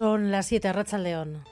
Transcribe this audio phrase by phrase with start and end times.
[0.00, 1.44] Son las 7, Racha León.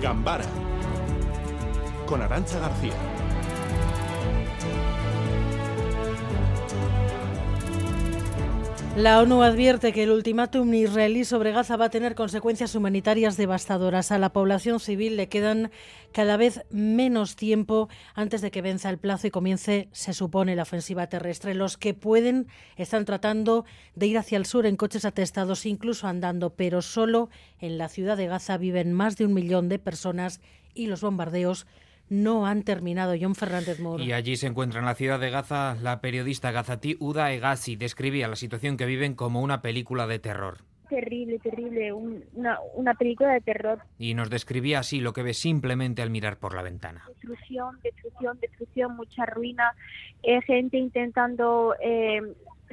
[0.00, 0.46] Gambara
[2.06, 2.94] con Arancha García.
[8.96, 14.12] La ONU advierte que el ultimátum israelí sobre Gaza va a tener consecuencias humanitarias devastadoras.
[14.12, 15.70] A la población civil le quedan
[16.12, 20.64] cada vez menos tiempo antes de que venza el plazo y comience, se supone, la
[20.64, 21.54] ofensiva terrestre.
[21.54, 26.50] Los que pueden están tratando de ir hacia el sur en coches atestados, incluso andando,
[26.50, 30.42] pero solo en la ciudad de Gaza viven más de un millón de personas
[30.74, 31.66] y los bombardeos
[32.08, 33.14] no han terminado.
[33.20, 34.02] John Fernández Moro.
[34.02, 37.76] Y allí se encuentra en la ciudad de Gaza la periodista gazatí Uda Egazi.
[37.76, 40.58] Describía la situación que viven como una película de terror.
[40.88, 43.78] Terrible, terrible, una, una película de terror.
[43.98, 47.04] Y nos describía así lo que ve simplemente al mirar por la ventana.
[47.08, 49.74] Destrucción, destrucción, destrucción, mucha ruina,
[50.22, 52.20] eh, gente intentando eh,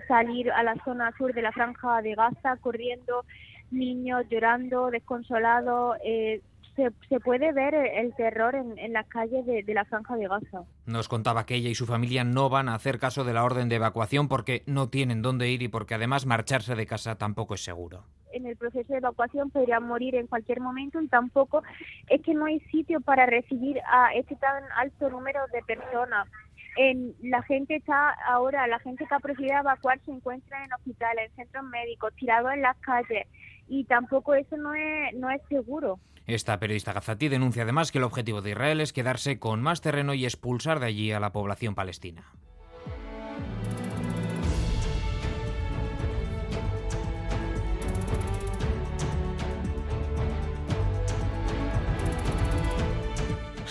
[0.10, 3.24] salir a la zona sur de la franja de Gaza, corriendo,
[3.72, 6.42] niños llorando, desconsolados, eh,
[7.10, 10.64] se, puede ver el terror en, las calles de, la franja de Gaza.
[10.86, 13.70] Nos contaba que ella y su familia no van a hacer caso de la orden
[13.70, 17.64] de evacuación porque no tienen dónde ir y porque además marcharse de casa tampoco es
[17.64, 18.04] seguro.
[18.32, 21.64] En el proceso de evacuación podrían morir en cualquier momento y tampoco
[22.08, 26.28] es que no hay sitio para recibir a este tan alto número de personas.
[26.78, 30.72] En, la gente está ahora, la gente que ha procedido a evacuar se encuentra en
[30.74, 33.28] hospitales, en centros médicos, tirados en las calles
[33.70, 36.00] y tampoco eso no es, no es seguro.
[36.26, 40.14] Esta periodista gazatí denuncia además que el objetivo de Israel es quedarse con más terreno
[40.14, 42.24] y expulsar de allí a la población palestina.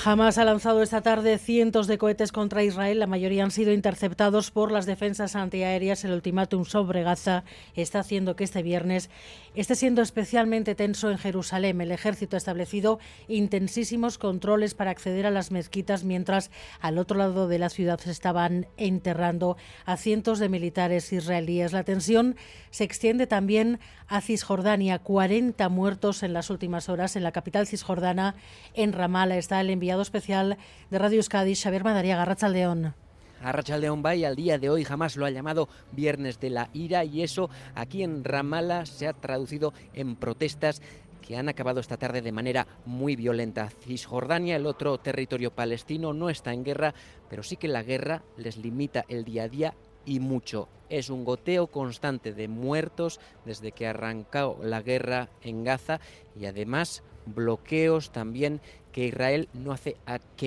[0.05, 3.01] Hamas ha lanzado esta tarde cientos de cohetes contra Israel.
[3.01, 6.05] La mayoría han sido interceptados por las defensas antiaéreas.
[6.05, 7.43] El ultimátum sobre Gaza
[7.75, 9.11] está haciendo que este viernes
[9.57, 11.81] esté siendo especialmente tenso en Jerusalén.
[11.81, 17.49] El ejército ha establecido intensísimos controles para acceder a las mezquitas, mientras al otro lado
[17.49, 21.73] de la ciudad se estaban enterrando a cientos de militares israelíes.
[21.73, 22.37] La tensión
[22.71, 25.01] se extiende también a Cisjordania.
[25.01, 28.37] 40 muertos en las últimas horas en la capital cisjordana.
[28.75, 30.59] En Ramala está el enviado especial
[30.91, 32.95] de Radio Euskadi, Xavier Madariaga, Arrachaldeón.
[33.43, 37.23] Arrachaldeón Bay al día de hoy jamás lo ha llamado Viernes de la Ira y
[37.23, 40.83] eso aquí en Ramala se ha traducido en protestas
[41.23, 43.69] que han acabado esta tarde de manera muy violenta.
[43.69, 46.95] Cisjordania, el otro territorio palestino, no está en guerra,
[47.29, 50.69] pero sí que la guerra les limita el día a día y mucho.
[50.89, 56.01] Es un goteo constante de muertos desde que arrancó la guerra en Gaza
[56.35, 58.63] y además bloqueos también
[58.99, 59.97] que Israel no hace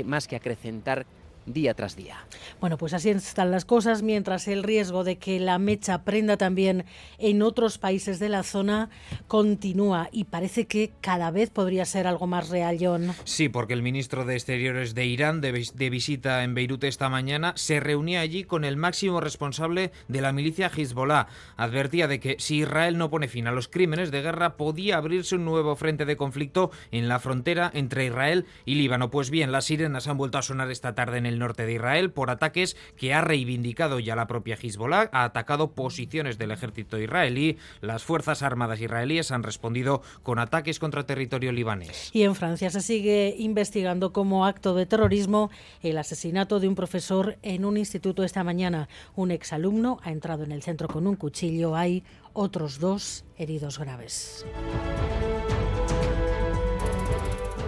[0.03, 1.05] más que acrecentar
[1.45, 2.25] día tras día.
[2.59, 6.85] Bueno, pues así están las cosas, mientras el riesgo de que la mecha prenda también
[7.17, 8.89] en otros países de la zona
[9.27, 13.13] continúa y parece que cada vez podría ser algo más real, John.
[13.23, 17.53] Sí, porque el ministro de Exteriores de Irán, de, de visita en Beirut esta mañana,
[17.55, 21.27] se reunía allí con el máximo responsable de la milicia Hezbollah.
[21.57, 25.35] Advertía de que si Israel no pone fin a los crímenes de guerra, podía abrirse
[25.35, 29.09] un nuevo frente de conflicto en la frontera entre Israel y Líbano.
[29.09, 32.11] Pues bien, las sirenas han vuelto a sonar esta tarde en el norte de Israel
[32.11, 37.57] por ataques que ha reivindicado ya la propia Hezbollah, ha atacado posiciones del ejército israelí,
[37.81, 42.09] las Fuerzas Armadas israelíes han respondido con ataques contra territorio libanés.
[42.13, 45.49] Y en Francia se sigue investigando como acto de terrorismo
[45.81, 48.87] el asesinato de un profesor en un instituto esta mañana.
[49.15, 52.03] Un exalumno ha entrado en el centro con un cuchillo, hay
[52.33, 54.45] otros dos heridos graves.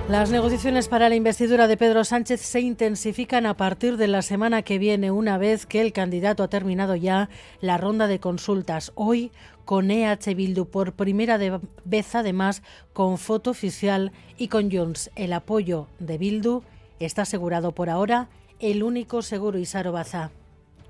[0.10, 4.62] Las negociaciones para la investidura de Pedro Sánchez se intensifican a partir de la semana
[4.62, 7.30] que viene, una vez que el candidato ha terminado ya
[7.62, 8.92] la ronda de consultas.
[8.96, 9.32] Hoy
[9.64, 11.40] con EH Bildu por primera
[11.86, 15.10] vez, además, con foto oficial y con Junts.
[15.16, 16.64] El apoyo de Bildu
[17.00, 18.28] está asegurado por ahora
[18.60, 20.32] el único seguro Isaro Baza.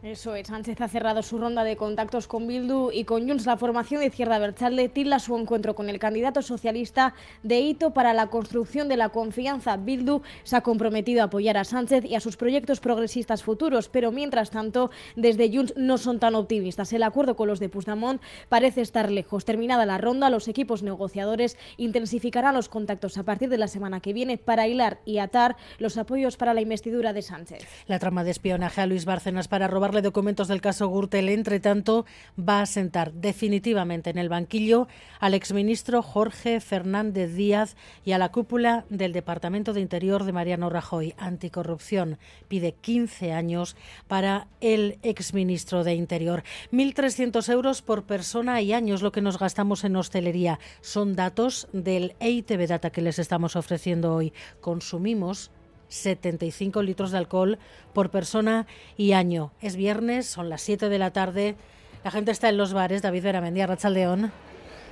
[0.03, 3.45] Eso es, Sánchez ha cerrado su ronda de contactos con Bildu y con Junts.
[3.45, 8.13] La formación de Izquierda Berchalde tilda su encuentro con el candidato socialista de hito para
[8.13, 9.77] la construcción de la confianza.
[9.77, 14.11] Bildu se ha comprometido a apoyar a Sánchez y a sus proyectos progresistas futuros, pero
[14.11, 16.91] mientras tanto, desde Junts no son tan optimistas.
[16.91, 19.45] El acuerdo con los de Puigdemont parece estar lejos.
[19.45, 24.11] Terminada la ronda, los equipos negociadores intensificarán los contactos a partir de la semana que
[24.11, 27.65] viene para hilar y atar los apoyos para la investidura de Sánchez.
[27.87, 31.29] La trama de espionaje a Luis Bárcenas para robar documentos del caso Gürtel.
[31.29, 32.05] Entre tanto,
[32.37, 34.87] va a sentar definitivamente en el banquillo
[35.19, 37.75] al exministro Jorge Fernández Díaz
[38.05, 41.13] y a la cúpula del Departamento de Interior de Mariano Rajoy.
[41.17, 42.17] Anticorrupción
[42.47, 43.75] pide 15 años
[44.07, 46.43] para el exministro de Interior.
[46.71, 50.59] 1.300 euros por persona y años lo que nos gastamos en hostelería.
[50.81, 54.33] Son datos del EITB Data que les estamos ofreciendo hoy.
[54.61, 55.51] Consumimos
[55.93, 57.59] 75 litros de alcohol
[57.93, 58.67] por persona
[58.97, 59.51] y año.
[59.61, 61.55] Es viernes, son las 7 de la tarde.
[62.03, 63.01] La gente está en los bares.
[63.01, 64.31] David Veramendi, Rachaldeón.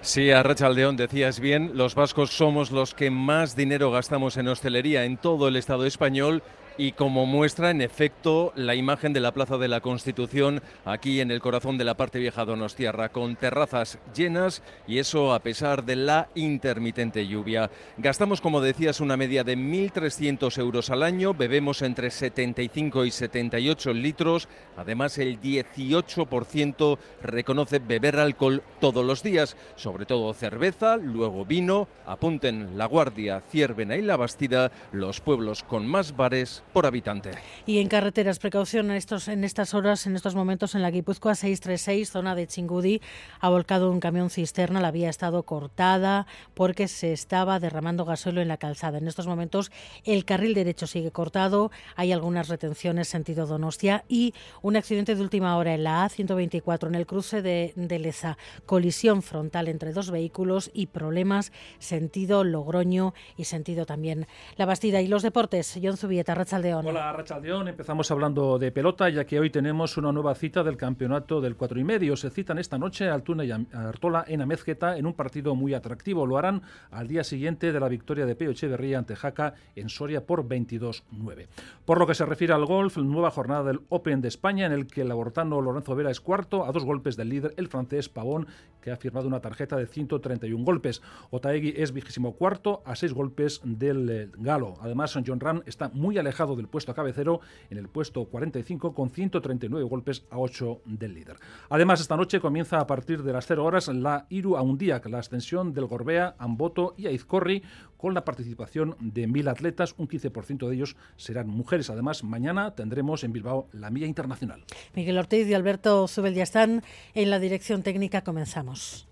[0.02, 5.06] Sí, a Rachaldeón decías bien, los vascos somos los que más dinero gastamos en hostelería
[5.06, 6.42] en todo el Estado español
[6.78, 11.32] y como muestra en efecto la imagen de la Plaza de la Constitución aquí en
[11.32, 15.96] el corazón de la parte vieja Donostiarra con terrazas llenas y eso a pesar de
[15.96, 17.70] la intermitente lluvia.
[17.98, 23.94] Gastamos como decías una media de 1.300 euros al año, bebemos entre 75 y 78
[23.94, 24.48] litros,
[24.78, 32.78] además el 18% reconoce beber alcohol todos los días, sobre todo cerveza, luego vino, apunten
[32.78, 37.32] La Guardia, Ciervena y La Bastida, los pueblos con más bares por habitante.
[37.66, 41.36] Y en carreteras, precaución en, estos, en estas horas, en estos momentos en la Guipúzcoa
[41.36, 43.02] 636, zona de Chingudi,
[43.40, 48.42] ha volcado un camión cisterna, la vía ha estado cortada porque se estaba derramando gasóleo
[48.42, 48.98] en la calzada.
[48.98, 49.72] En estos momentos
[50.06, 55.58] el carril derecho sigue cortado, hay algunas retenciones sentido Donostia y un accidente de última
[55.58, 60.72] hora en la A124 en el cruce de, de Leza, colisión frontal entre dos vehículos
[60.74, 65.80] y problemas sentido Logroño y sentido también La Bastida y los deportes.
[65.82, 67.70] John Zubieta, Hola, Rachaldeón.
[67.70, 71.80] Empezamos hablando de pelota, ya que hoy tenemos una nueva cita del campeonato del cuatro
[71.80, 72.18] y medio.
[72.18, 76.26] Se citan esta noche Altuna y Artola en Amezqueta en un partido muy atractivo.
[76.26, 80.26] Lo harán al día siguiente de la victoria de Peo Echeverría ante Jaca en Soria
[80.26, 81.48] por 22-9.
[81.86, 84.88] Por lo que se refiere al golf, nueva jornada del Open de España en el
[84.88, 88.48] que el abortano Lorenzo Vera es cuarto a dos golpes del líder, el francés Pavón,
[88.82, 91.02] que ha firmado una tarjeta de 131 golpes.
[91.30, 94.76] Otaegui es vigésimo cuarto a seis golpes del eh, galo.
[94.82, 97.40] Además, John Ram está muy alejado del puesto a cabecero
[97.70, 101.38] en el puesto 45 con 139 golpes a 8 del líder.
[101.70, 105.74] Además, esta noche comienza a partir de las 0 horas la Iru Aundiac, la ascensión
[105.74, 107.64] del Gorbea, Amboto y Aizcorri
[107.98, 111.90] con la participación de mil atletas, un 15% de ellos serán mujeres.
[111.92, 114.64] Además, mañana tendremos en Bilbao la Milla Internacional.
[114.96, 116.84] Miguel Ortiz y Alberto Zubel ya están
[117.14, 118.24] en la dirección técnica.
[118.24, 119.08] Comenzamos.